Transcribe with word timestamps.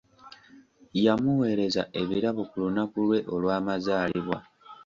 Yamuweereza 1.05 1.83
ebirabo 2.01 2.41
ku 2.49 2.55
lunaku 2.63 2.97
lwe 3.05 3.19
olwamazaalibwa. 3.33 4.37